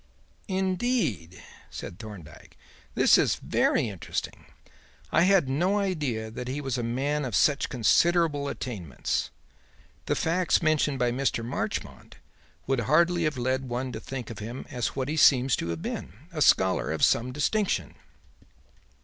"Indeed!" 0.47 1.43
said 1.69 1.99
Thorndyke. 1.99 2.57
"This 2.95 3.19
is 3.19 3.35
very 3.35 3.87
interesting. 3.87 4.47
I 5.11 5.21
had 5.25 5.47
no 5.47 5.77
idea 5.77 6.31
that 6.31 6.47
he 6.47 6.59
was 6.59 6.75
a 6.79 6.81
man 6.81 7.23
of 7.23 7.35
such 7.35 7.69
considerable 7.69 8.47
attainments. 8.47 9.29
The 10.07 10.15
facts 10.15 10.59
mentioned 10.63 10.97
by 10.97 11.11
Mr. 11.11 11.45
Marchmont 11.45 12.15
would 12.65 12.79
hardly 12.89 13.25
have 13.25 13.37
led 13.37 13.69
one 13.69 13.91
to 13.91 13.99
think 13.99 14.31
of 14.31 14.39
him 14.39 14.65
as 14.71 14.95
what 14.95 15.07
he 15.07 15.17
seems 15.17 15.55
to 15.57 15.67
have 15.67 15.83
been: 15.83 16.11
a 16.31 16.41
scholar 16.41 16.91
of 16.91 17.03
some 17.05 17.31
distinction." 17.31 17.93